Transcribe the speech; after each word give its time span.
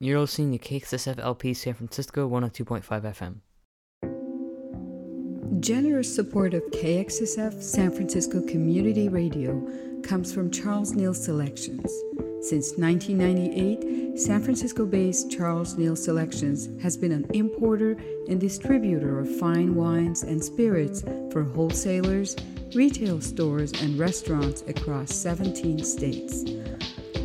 You're 0.00 0.20
listening 0.20 0.56
to 0.56 0.64
KXSF 0.64 1.18
LP 1.18 1.52
San 1.54 1.74
Francisco 1.74 2.28
102.5 2.28 2.84
FM. 2.84 3.40
Generous 5.60 6.14
support 6.14 6.54
of 6.54 6.62
KXSF 6.70 7.60
San 7.60 7.90
Francisco 7.90 8.40
Community 8.42 9.08
Radio 9.08 9.60
comes 10.04 10.32
from 10.32 10.52
Charles 10.52 10.92
Neal 10.92 11.14
Selections. 11.14 11.90
Since 12.42 12.78
1998, 12.78 14.20
San 14.20 14.40
Francisco 14.40 14.86
based 14.86 15.32
Charles 15.32 15.76
Neal 15.76 15.96
Selections 15.96 16.68
has 16.80 16.96
been 16.96 17.10
an 17.10 17.26
importer 17.34 17.96
and 18.28 18.40
distributor 18.40 19.18
of 19.18 19.28
fine 19.40 19.74
wines 19.74 20.22
and 20.22 20.44
spirits 20.44 21.02
for 21.32 21.42
wholesalers, 21.42 22.36
retail 22.72 23.20
stores, 23.20 23.72
and 23.82 23.98
restaurants 23.98 24.62
across 24.68 25.12
17 25.12 25.82
states. 25.82 26.44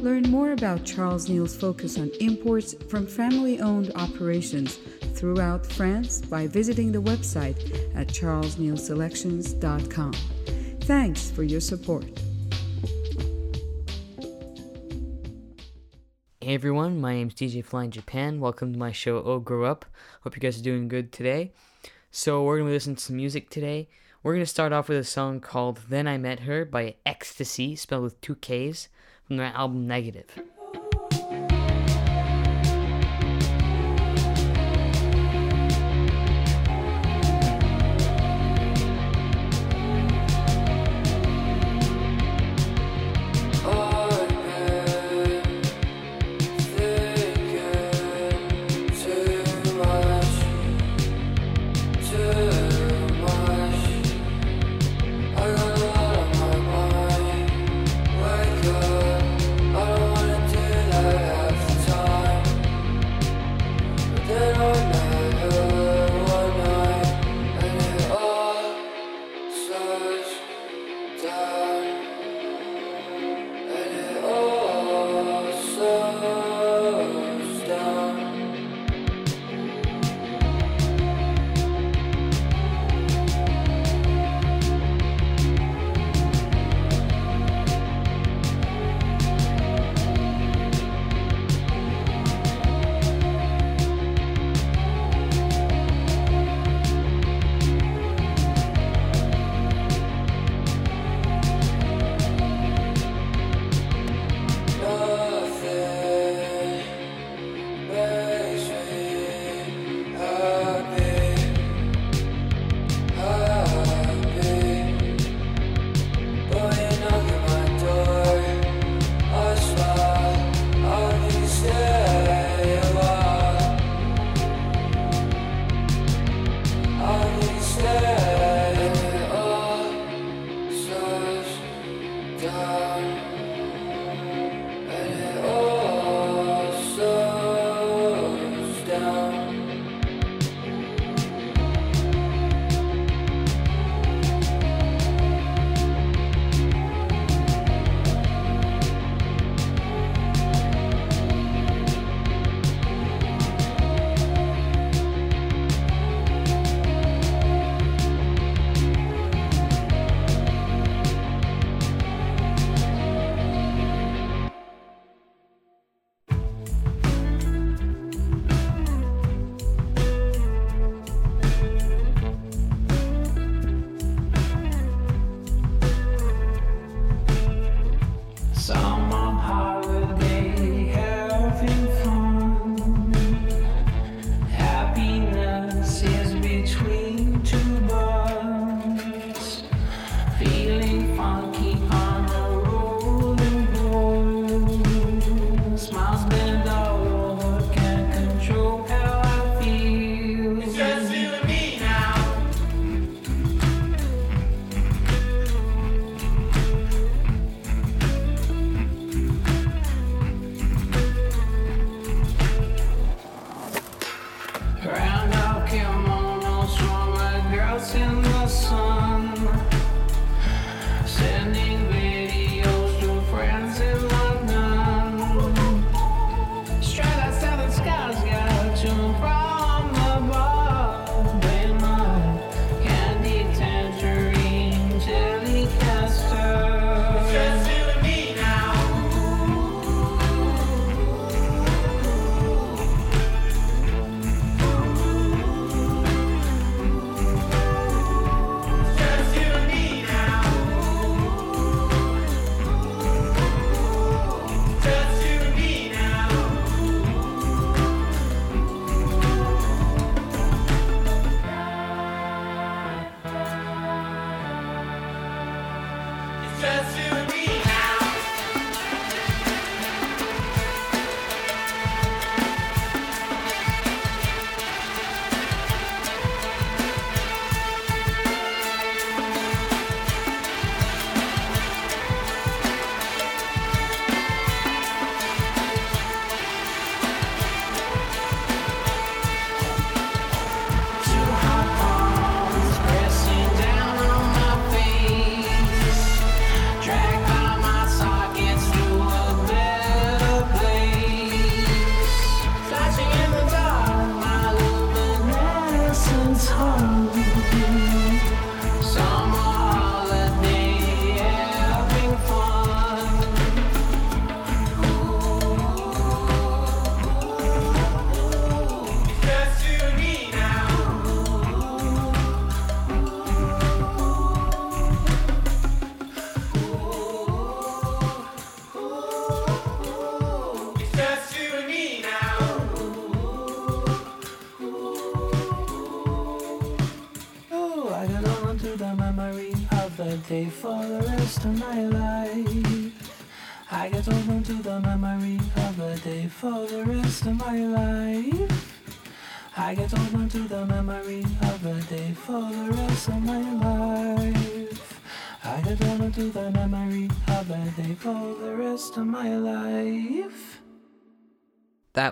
Learn 0.04 0.24
more 0.24 0.52
about 0.52 0.84
Charles 0.84 1.30
Neal's 1.30 1.56
focus 1.56 1.98
on 1.98 2.12
imports 2.20 2.76
from 2.90 3.08
family 3.08 3.62
owned 3.62 3.94
operations 3.96 4.76
throughout 5.16 5.66
France 5.66 6.20
by 6.20 6.46
visiting 6.46 6.92
the 6.92 7.02
website 7.02 7.56
at 7.96 8.10
charlesnealselections.com. 8.10 10.12
Thanks 10.82 11.32
for 11.32 11.44
your 11.44 11.62
support. 11.62 12.04
Hey 16.42 16.56
everyone, 16.56 17.00
my 17.00 17.14
name 17.14 17.30
is 17.30 17.36
DJ 17.36 17.64
Flying 17.64 17.92
Japan. 17.92 18.42
Welcome 18.42 18.74
to 18.74 18.78
my 18.78 18.92
show 18.92 19.24
Oh 19.24 19.40
Grow 19.40 19.64
Up. 19.64 19.86
Hope 20.24 20.36
you 20.36 20.42
guys 20.42 20.60
are 20.60 20.64
doing 20.64 20.90
good 20.90 21.14
today. 21.14 21.54
So 22.12 22.44
we're 22.44 22.58
gonna 22.58 22.72
listen 22.72 22.96
to 22.96 23.02
some 23.02 23.16
music 23.16 23.50
today. 23.50 23.88
We're 24.22 24.34
gonna 24.34 24.48
start 24.48 24.74
off 24.74 24.90
with 24.90 24.98
a 24.98 25.06
song 25.06 25.40
called 25.40 25.80
Then 25.88 26.10
I 26.10 26.18
Met 26.18 26.42
Her 26.42 26.66
by 26.66 26.96
Ekkstacy, 27.06 27.80
spelled 27.80 28.04
with 28.04 28.20
two 28.20 28.36
K's, 28.36 28.90
from 29.28 29.38
their 29.38 29.48
album 29.48 29.88
Negative. 29.88 30.28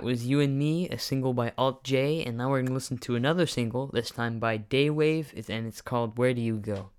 That 0.02 0.08
was 0.08 0.26
You 0.26 0.40
and 0.40 0.58
Me, 0.58 0.90
a 0.90 0.98
single 0.98 1.32
by 1.32 1.54
Alt 1.60 1.84
J, 1.84 2.24
and 2.26 2.36
now 2.36 2.50
we're 2.50 2.58
going 2.58 2.70
to 2.70 2.74
listen 2.74 2.98
to 2.98 3.16
another 3.16 3.46
single, 3.46 3.86
this 3.86 4.10
time 4.10 4.40
by 4.40 4.58
Day 4.58 4.90
Wave, 4.90 5.32
and 5.48 5.68
it's 5.68 5.80
called 5.80 6.18
Where 6.18 6.34
Do 6.34 6.42
You 6.42 6.58
Go? 6.58 6.90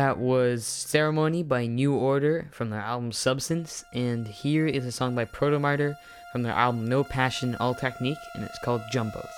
That 0.00 0.16
was 0.16 0.64
Ceremony 0.64 1.42
by 1.42 1.66
New 1.66 1.94
Order 1.94 2.48
from 2.52 2.70
their 2.70 2.80
album 2.80 3.12
Substance, 3.12 3.84
and 3.92 4.26
here 4.26 4.66
is 4.66 4.86
a 4.86 4.92
song 4.92 5.14
by 5.14 5.26
Protomartyr 5.26 5.94
from 6.32 6.42
their 6.42 6.54
album 6.54 6.88
No 6.88 7.04
Passion, 7.04 7.54
All 7.60 7.74
Technique, 7.74 8.16
and 8.34 8.42
it's 8.42 8.58
called 8.60 8.80
Jumbos. 8.90 9.28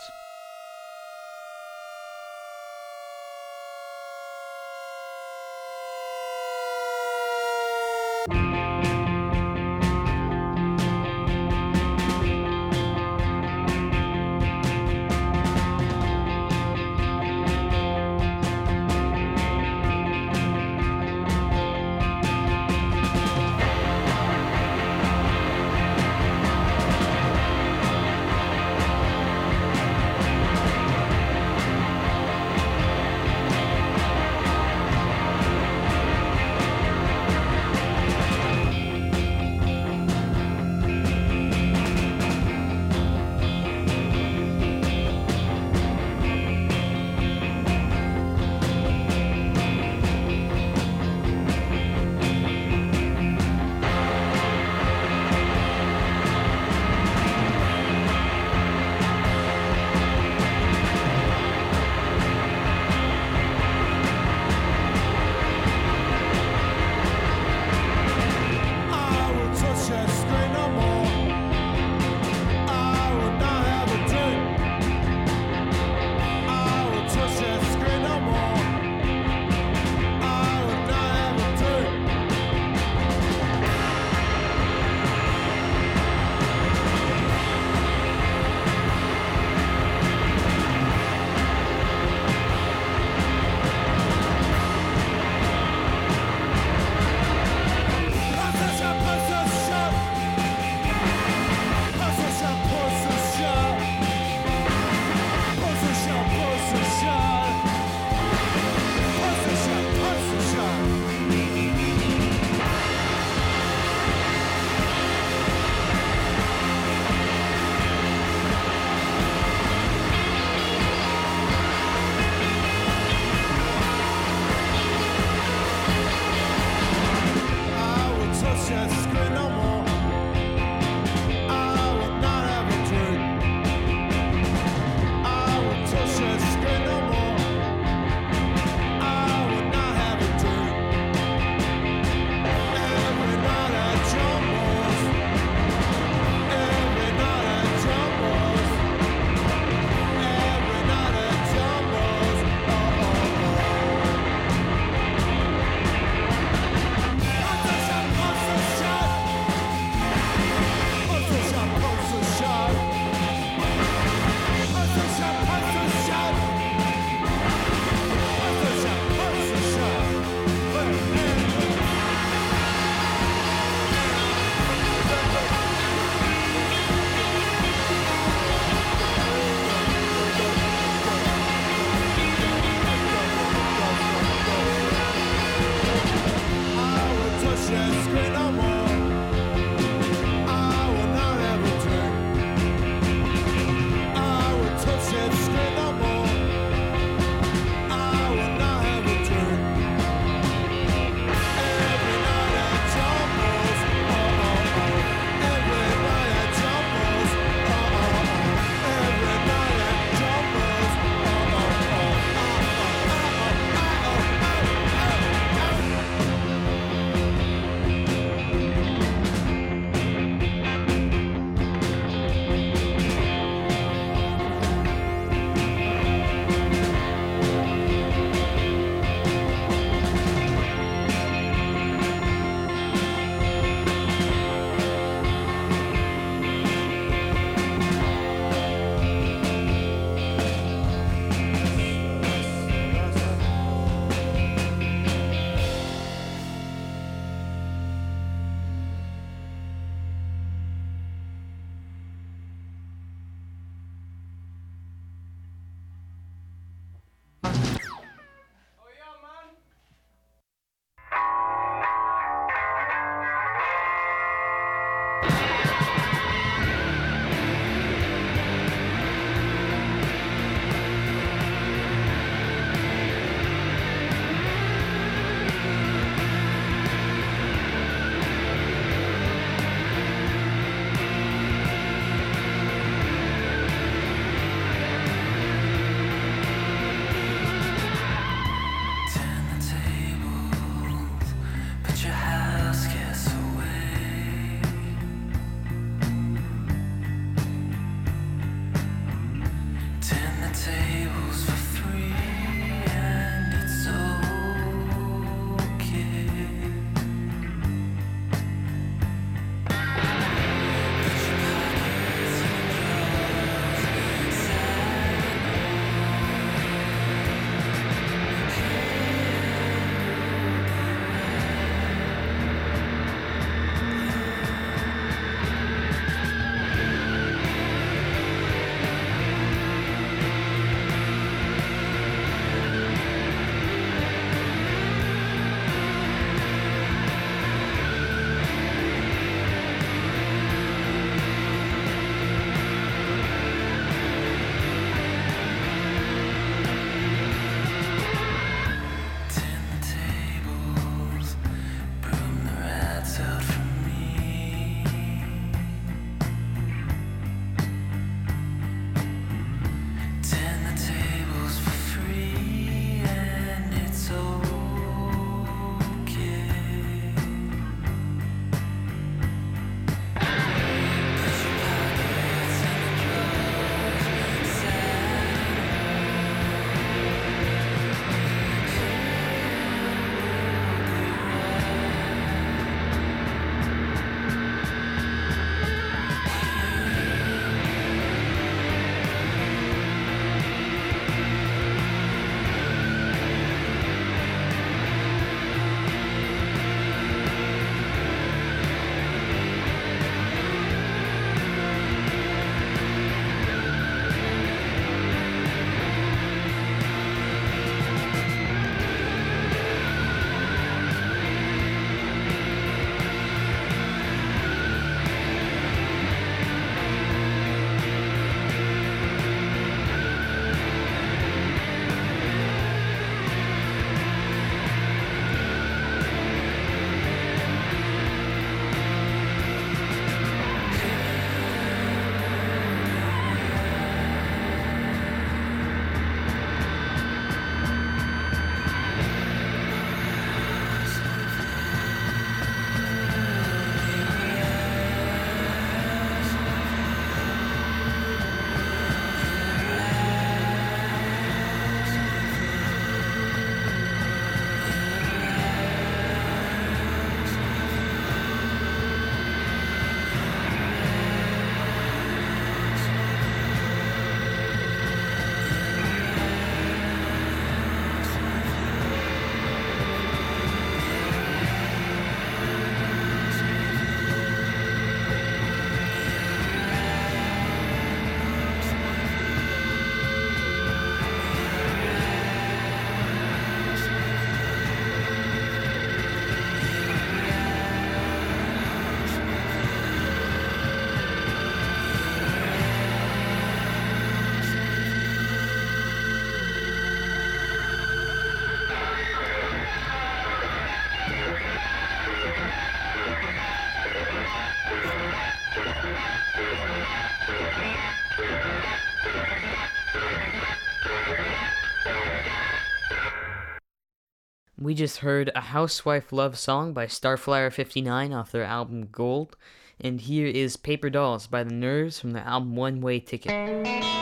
We 514.73 514.77
just 514.77 515.01
heard 515.01 515.31
a 515.35 515.41
housewife 515.43 516.13
love 516.13 516.39
song 516.39 516.73
by 516.73 516.87
Starflyer59 516.87 518.17
off 518.17 518.33
their 518.33 518.43
album 518.43 518.89
Gold. 518.91 519.37
And 519.79 520.01
here 520.01 520.27
is 520.27 520.57
Paper 520.57 520.89
Dolls 520.89 521.27
by 521.27 521.45
the 521.45 521.53
Nerves 521.53 522.01
from 522.01 522.13
the 522.13 522.27
album 522.27 522.57
One 522.57 522.81
Way 522.81 522.99
Ticket. 523.01 524.02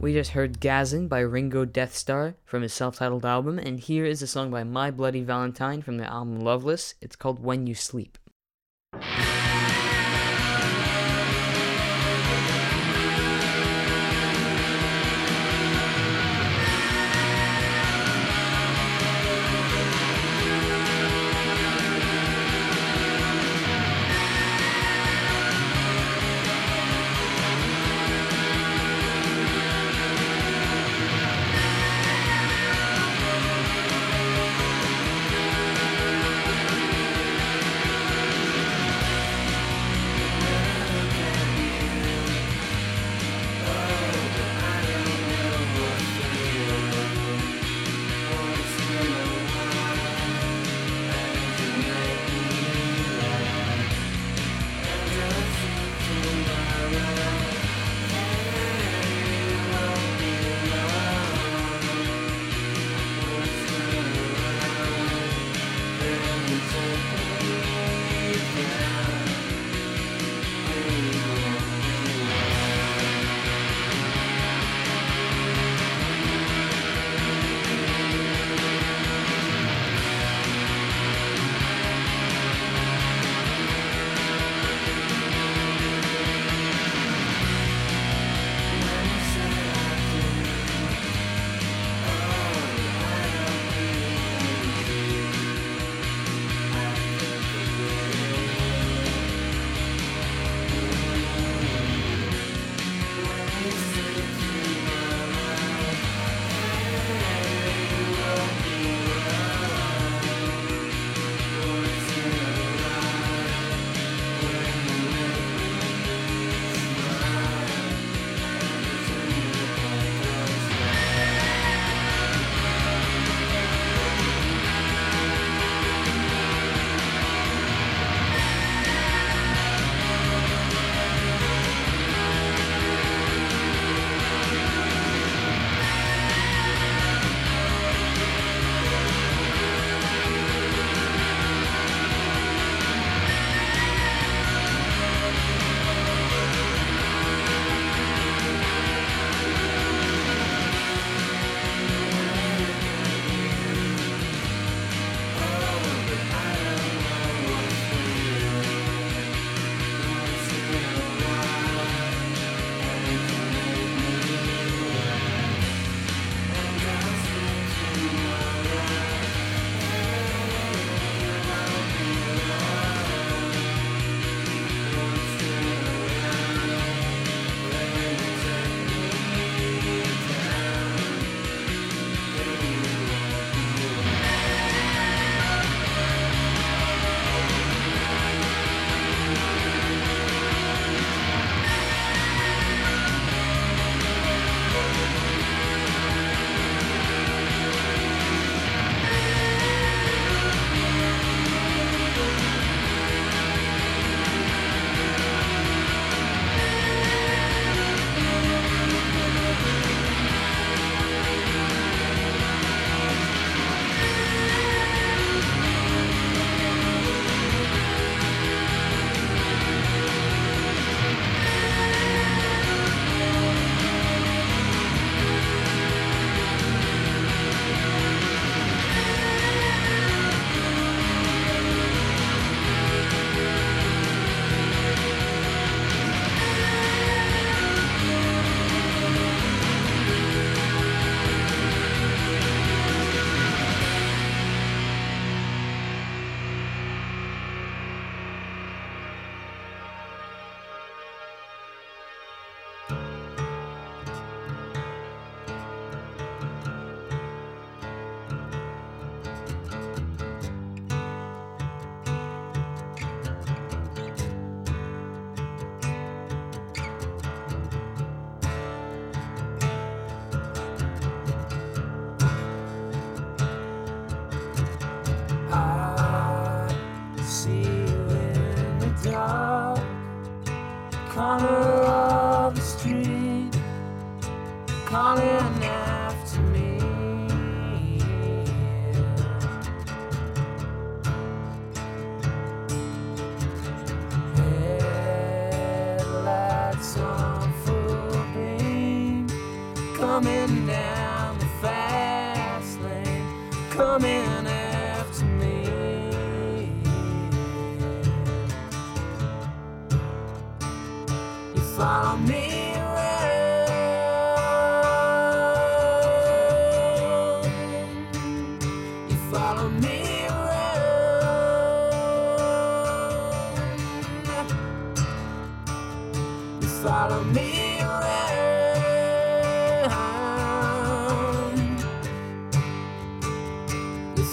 We 0.00 0.14
just 0.14 0.30
heard 0.30 0.60
Gazin 0.60 1.08
by 1.08 1.20
Ringo 1.20 1.66
Deathstarr 1.66 2.36
from 2.46 2.62
his 2.62 2.72
self 2.72 2.96
titled 2.96 3.26
album, 3.26 3.58
and 3.58 3.78
here 3.78 4.06
is 4.06 4.22
a 4.22 4.26
song 4.26 4.50
by 4.50 4.64
My 4.64 4.90
Bloody 4.90 5.22
Valentine 5.22 5.82
from 5.82 5.98
the 5.98 6.10
album 6.10 6.40
Loveless. 6.40 6.94
It's 7.02 7.16
called 7.16 7.38
When 7.38 7.66
You 7.66 7.74
Sleep. 7.74 8.16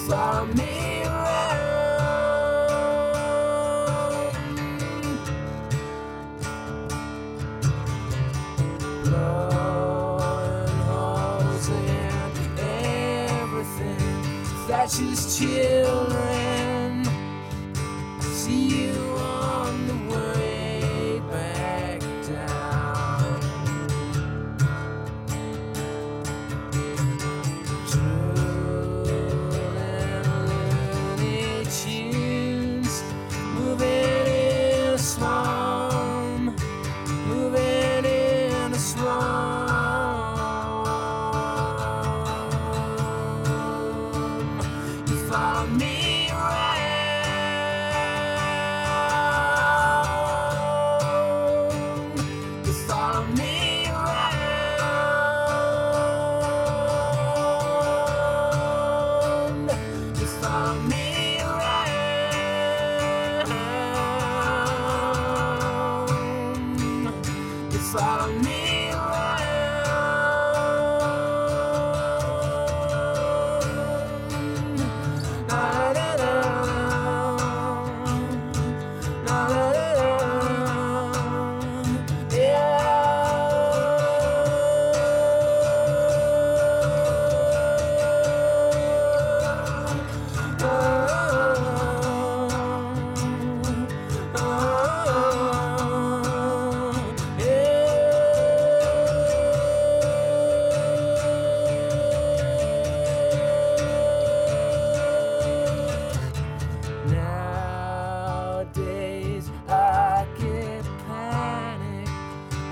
Follow 0.08 0.46
me. 0.46 1.02
Blowing 9.04 10.78
holes 10.88 11.68
in 11.68 11.88
everything. 13.42 13.98
Thatcher's 14.66 15.38
children. 15.38 16.17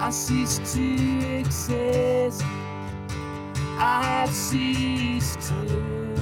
I 0.07 0.11
cease 0.11 0.59
to 0.73 1.39
exist. 1.41 2.41
I 3.77 4.03
have 4.05 4.31
ceased 4.31 5.41
to 5.49 6.16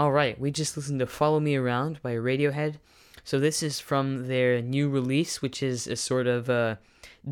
All 0.00 0.12
right, 0.12 0.40
we 0.40 0.50
just 0.50 0.78
listened 0.78 1.00
to 1.00 1.06
Follow 1.06 1.40
Me 1.40 1.56
Around 1.56 2.00
by 2.00 2.14
Radiohead. 2.14 2.76
So 3.22 3.38
this 3.38 3.62
is 3.62 3.80
from 3.80 4.28
their 4.28 4.62
new 4.62 4.88
release, 4.88 5.42
which 5.42 5.62
is 5.62 5.86
a 5.86 5.94
sort 5.94 6.26
of 6.26 6.48
uh, 6.48 6.76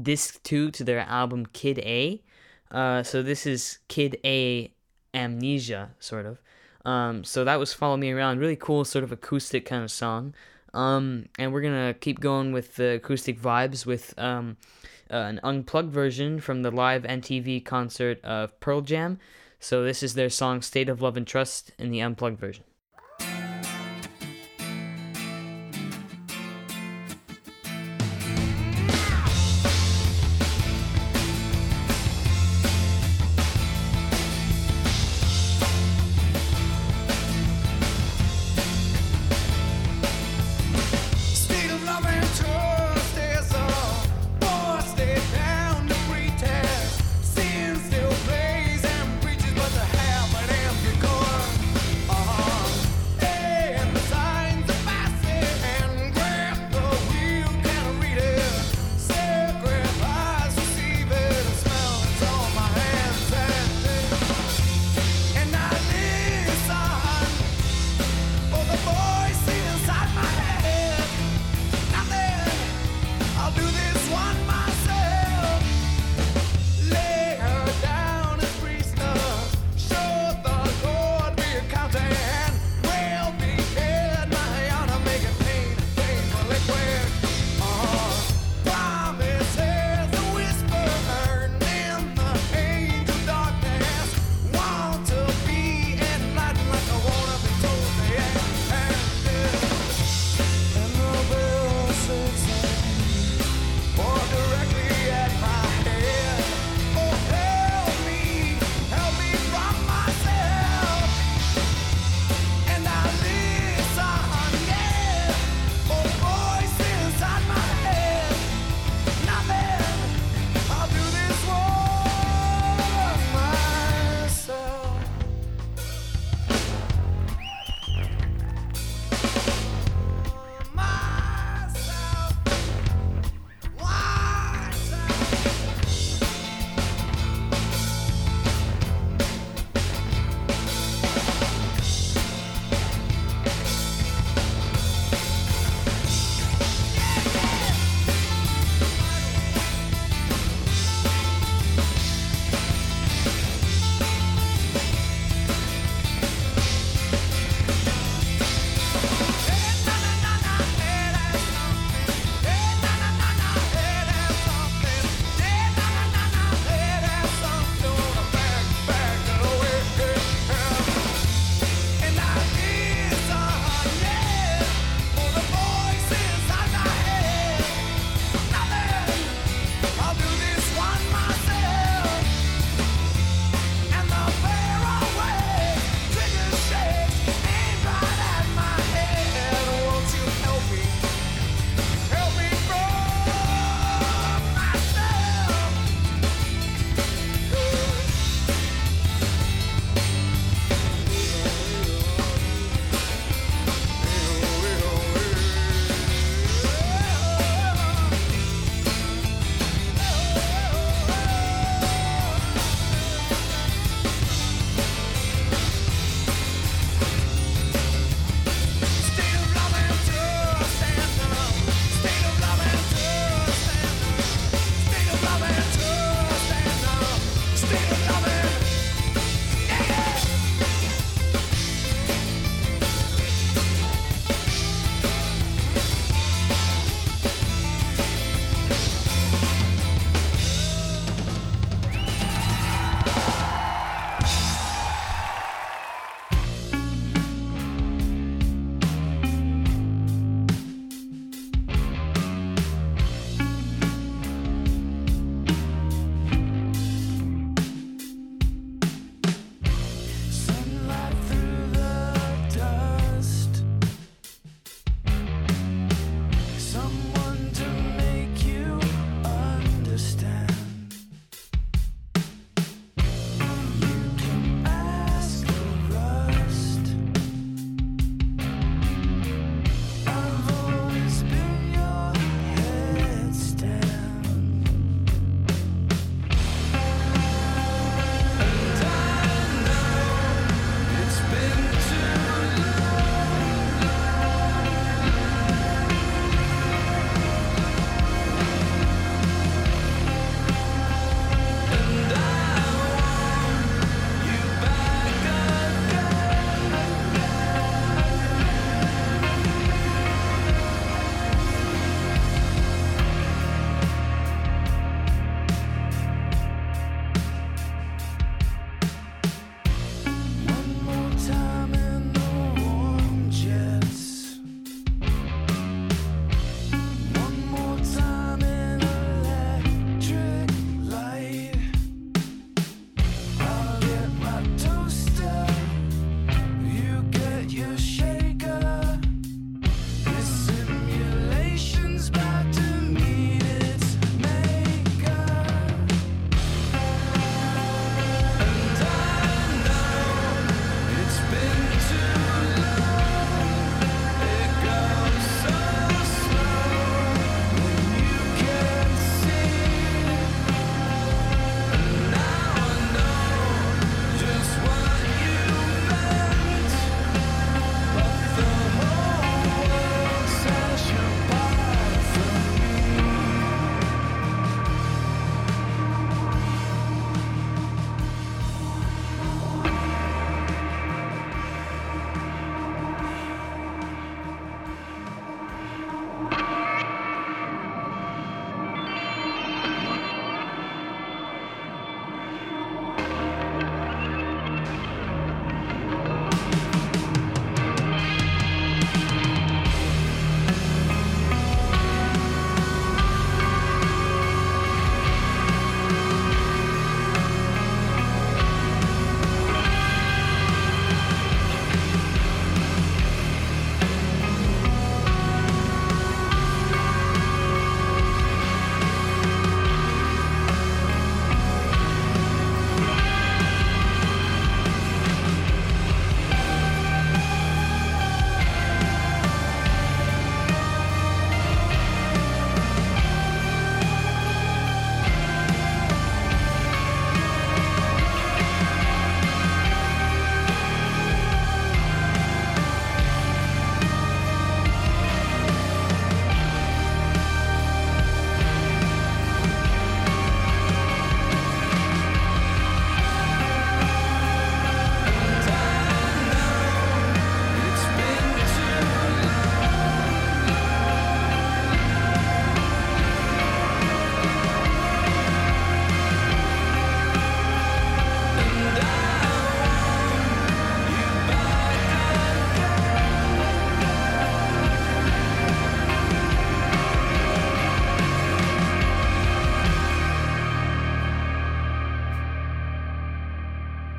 disc 0.03 0.43
two 0.43 0.71
to 0.73 0.85
their 0.85 0.99
album 0.99 1.47
Kid 1.55 1.79
A. 1.79 2.23
Uh, 2.71 3.03
so 3.03 3.23
this 3.23 3.47
is 3.47 3.79
Kid 3.89 4.19
A 4.23 4.71
Amnesia, 5.14 5.93
sort 5.99 6.27
of. 6.27 6.43
Um, 6.85 7.25
so 7.25 7.43
that 7.43 7.59
was 7.59 7.73
Follow 7.73 7.97
Me 7.97 8.11
Around, 8.11 8.39
really 8.39 8.55
cool, 8.55 8.85
sort 8.85 9.03
of 9.03 9.12
acoustic 9.12 9.64
kind 9.64 9.83
of 9.83 9.91
song. 9.91 10.35
Um, 10.75 11.31
and 11.39 11.55
we're 11.55 11.62
gonna 11.62 11.95
keep 11.95 12.21
going 12.21 12.53
with 12.53 12.77
the 12.77 12.97
acoustic 12.97 13.41
vibes 13.41 13.87
with 13.87 14.12
um, 14.19 14.59
uh, 15.11 15.16
an 15.16 15.41
unplugged 15.43 15.91
version 15.91 16.39
from 16.39 16.61
the 16.61 16.71
live 16.71 17.05
MTV 17.05 17.64
concert 17.64 18.23
of 18.23 18.61
Pearl 18.61 18.83
Jam. 18.83 19.19
So 19.61 19.85
this 19.85 20.03
is 20.03 20.15
their 20.15 20.31
song 20.31 20.63
"State 20.63 20.89
of 20.89 21.03
Love 21.03 21.17
and 21.17 21.27
Trust" 21.27 21.73
in 21.79 21.91
the 21.91 22.01
unplugged 22.01 22.39
version. 22.39 22.65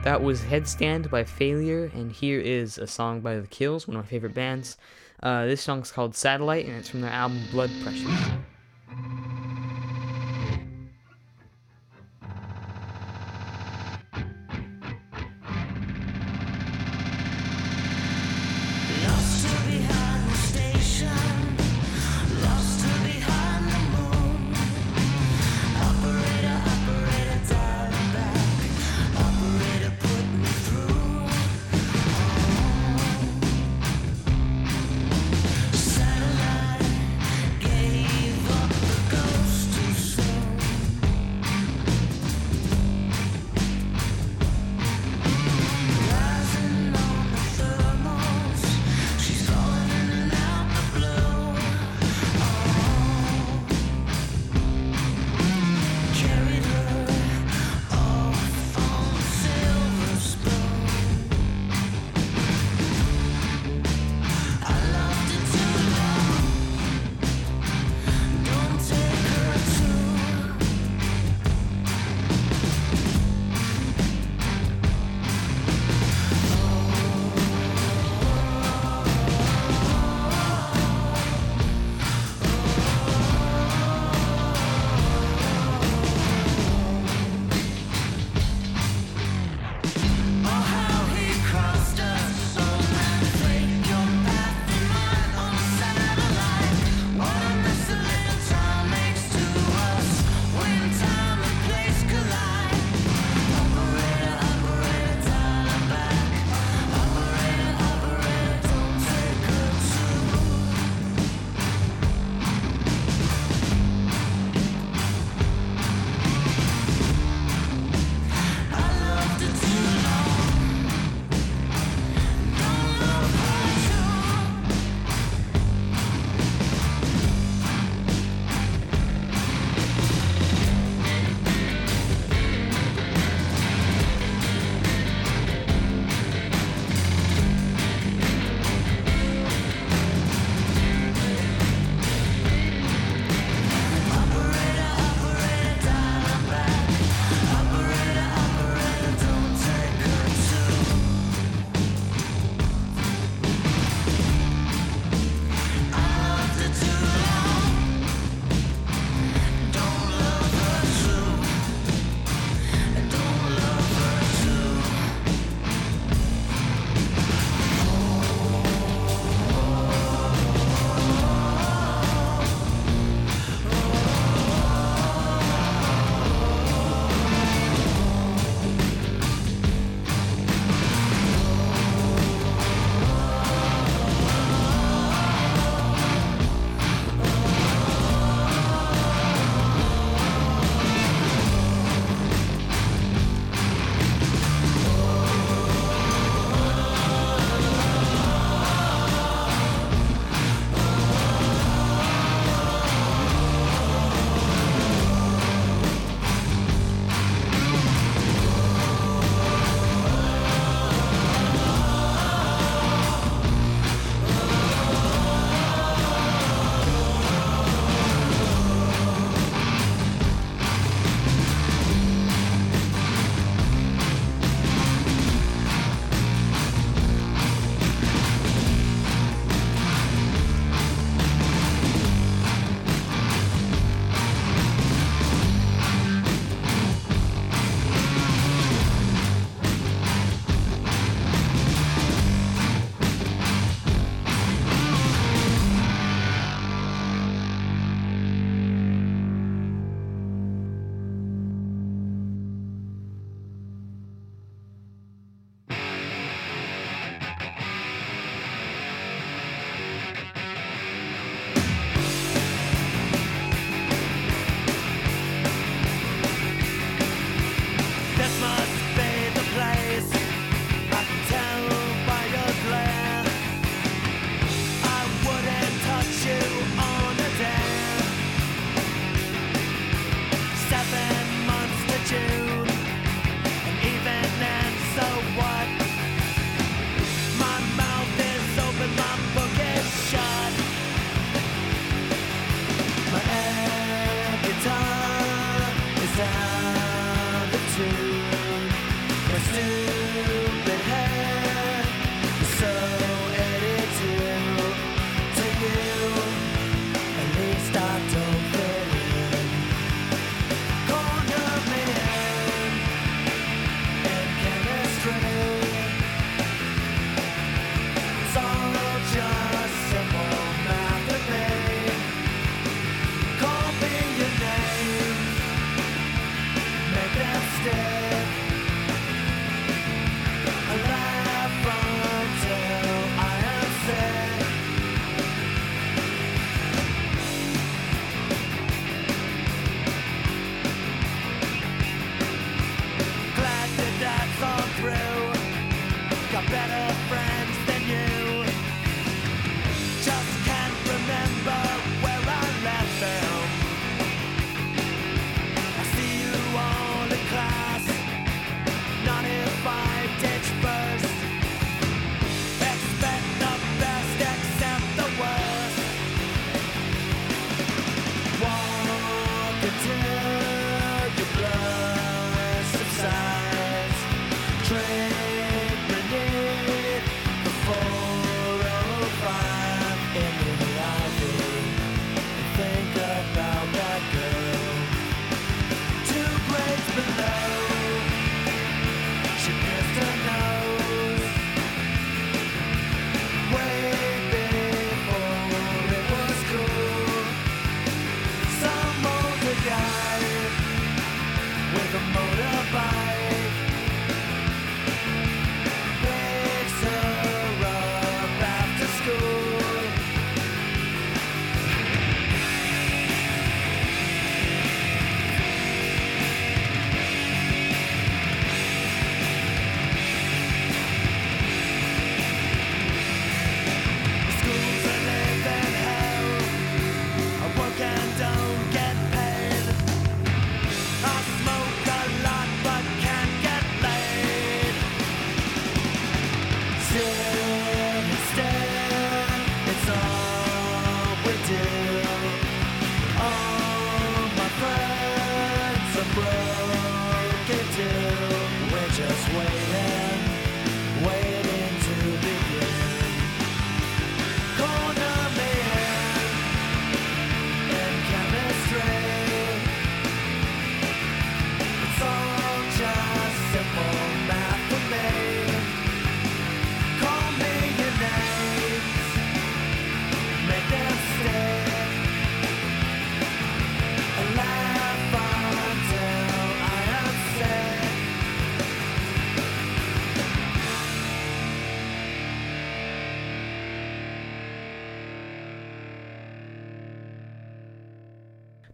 That 0.09 0.23
was 0.23 0.41
Headstand 0.41 1.11
by 1.11 1.23
Failure, 1.23 1.91
and 1.93 2.11
here 2.11 2.39
is 2.39 2.79
a 2.79 2.87
song 2.87 3.21
by 3.21 3.35
The 3.35 3.45
Kills, 3.45 3.87
one 3.87 3.95
of 3.95 4.03
my 4.05 4.09
favorite 4.09 4.33
bands. 4.33 4.75
Uh, 5.21 5.45
this 5.45 5.61
song's 5.61 5.91
called 5.91 6.15
Satellite, 6.15 6.65
and 6.65 6.75
it's 6.77 6.89
from 6.89 7.01
their 7.01 7.11
album 7.11 7.43
Blood 7.51 7.69
Pressure. 7.83 8.07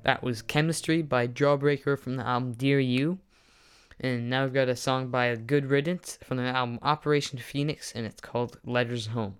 That 0.05 0.21
was 0.21 0.43
Chemistry 0.43 1.01
by 1.01 1.25
Jawbreaker 1.27 1.97
from 1.97 2.17
the 2.17 2.27
album 2.27 2.53
Dear 2.53 2.79
You. 2.79 3.17
And 3.99 4.29
now 4.29 4.43
we've 4.43 4.53
got 4.53 4.69
a 4.69 4.75
song 4.75 5.07
by 5.07 5.35
Good 5.35 5.65
Riddance 5.65 6.19
from 6.23 6.37
the 6.37 6.43
album 6.43 6.77
Operation 6.83 7.39
Phoenix, 7.39 7.91
and 7.91 8.05
it's 8.05 8.21
called 8.21 8.59
Letters 8.63 9.07
Home. 9.07 9.37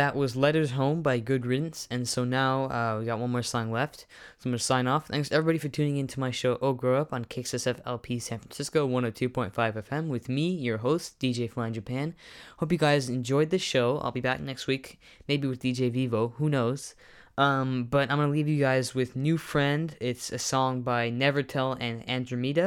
That 0.00 0.16
was 0.16 0.34
Letters 0.34 0.70
Home 0.70 1.02
by 1.02 1.18
Good 1.18 1.44
Riddance. 1.44 1.86
And 1.90 2.08
so 2.08 2.24
now 2.24 2.70
uh, 2.70 2.96
we 2.98 3.04
got 3.04 3.18
one 3.18 3.30
more 3.30 3.42
song 3.42 3.70
left. 3.70 4.06
So 4.38 4.46
I'm 4.46 4.52
going 4.52 4.58
to 4.58 4.64
sign 4.64 4.86
off. 4.86 5.08
Thanks 5.08 5.30
everybody 5.30 5.58
for 5.58 5.68
tuning 5.68 5.98
in 5.98 6.06
to 6.06 6.18
my 6.18 6.30
show, 6.30 6.56
Oh 6.62 6.72
Grow 6.72 6.98
Up, 6.98 7.12
on 7.12 7.26
KXSF 7.26 7.80
LP 7.84 8.18
San 8.18 8.38
Francisco 8.38 8.88
102.5 8.88 9.52
FM 9.52 10.08
with 10.08 10.30
me, 10.30 10.52
your 10.52 10.78
host, 10.78 11.18
DJ 11.20 11.50
Fly 11.50 11.66
in 11.66 11.74
Japan. 11.74 12.14
Hope 12.56 12.72
you 12.72 12.78
guys 12.78 13.10
enjoyed 13.10 13.50
the 13.50 13.58
show. 13.58 13.98
I'll 13.98 14.10
be 14.10 14.22
back 14.22 14.40
next 14.40 14.66
week, 14.66 14.98
maybe 15.28 15.46
with 15.46 15.60
DJ 15.60 15.92
Vivo. 15.92 16.28
Who 16.38 16.48
knows? 16.48 16.94
Um, 17.36 17.84
but 17.84 18.10
I'm 18.10 18.16
going 18.16 18.28
to 18.28 18.32
leave 18.32 18.48
you 18.48 18.58
guys 18.58 18.94
with 18.94 19.16
New 19.16 19.36
Friend. 19.36 19.94
It's 20.00 20.32
a 20.32 20.38
song 20.38 20.80
by 20.80 21.10
Nevertell 21.10 21.76
and 21.78 22.08
Andromeda. 22.08 22.64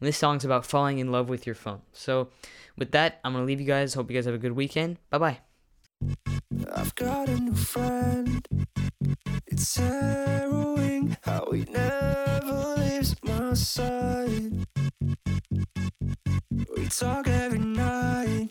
And 0.00 0.08
this 0.08 0.16
song's 0.16 0.46
about 0.46 0.64
falling 0.64 0.98
in 0.98 1.12
love 1.12 1.28
with 1.28 1.44
your 1.44 1.56
phone. 1.56 1.82
So 1.92 2.30
with 2.78 2.92
that, 2.92 3.20
I'm 3.22 3.34
going 3.34 3.42
to 3.42 3.46
leave 3.46 3.60
you 3.60 3.66
guys. 3.66 3.92
Hope 3.92 4.10
you 4.10 4.16
guys 4.16 4.24
have 4.24 4.34
a 4.34 4.38
good 4.38 4.52
weekend. 4.52 4.96
Bye 5.10 5.18
bye. 5.18 6.30
I've 6.74 6.94
got 6.94 7.28
a 7.28 7.36
new 7.40 7.54
friend. 7.54 8.46
It's 9.46 9.76
harrowing 9.76 11.16
how 11.22 11.50
he 11.52 11.64
never 11.64 12.74
leaves 12.78 13.16
my 13.22 13.54
side. 13.54 14.52
We 16.76 16.86
talk 16.88 17.28
every 17.28 17.58
night. 17.58 18.48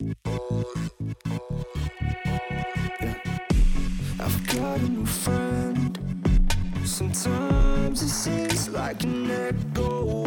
Yeah. 3.01 3.15
I've 4.20 4.47
got 4.47 4.80
a 4.80 4.89
new 4.89 5.05
friend. 5.05 5.97
Sometimes 6.84 8.01
it 8.01 8.09
seems 8.09 8.70
like 8.70 9.03
an 9.03 9.32
echo 9.32 10.24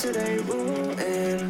today 0.00 0.38
ruin 0.38 1.49